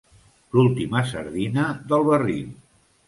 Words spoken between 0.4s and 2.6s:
L'última sardina del barril.